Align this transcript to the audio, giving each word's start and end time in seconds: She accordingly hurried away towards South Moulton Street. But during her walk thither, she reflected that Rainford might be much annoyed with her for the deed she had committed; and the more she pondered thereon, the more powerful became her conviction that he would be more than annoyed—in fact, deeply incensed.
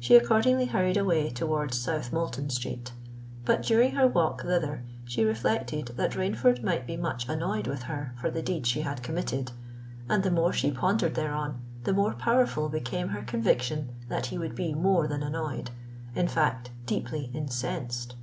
She 0.00 0.16
accordingly 0.16 0.66
hurried 0.66 0.96
away 0.96 1.30
towards 1.30 1.78
South 1.78 2.12
Moulton 2.12 2.50
Street. 2.50 2.90
But 3.44 3.62
during 3.62 3.92
her 3.92 4.08
walk 4.08 4.42
thither, 4.42 4.82
she 5.04 5.22
reflected 5.22 5.92
that 5.94 6.14
Rainford 6.16 6.64
might 6.64 6.84
be 6.84 6.96
much 6.96 7.28
annoyed 7.28 7.68
with 7.68 7.84
her 7.84 8.12
for 8.20 8.28
the 8.28 8.42
deed 8.42 8.66
she 8.66 8.80
had 8.80 9.04
committed; 9.04 9.52
and 10.08 10.24
the 10.24 10.32
more 10.32 10.52
she 10.52 10.72
pondered 10.72 11.14
thereon, 11.14 11.60
the 11.84 11.92
more 11.92 12.12
powerful 12.14 12.68
became 12.68 13.10
her 13.10 13.22
conviction 13.22 13.90
that 14.08 14.26
he 14.26 14.36
would 14.36 14.56
be 14.56 14.74
more 14.74 15.06
than 15.06 15.22
annoyed—in 15.22 16.26
fact, 16.26 16.72
deeply 16.84 17.30
incensed. 17.32 18.16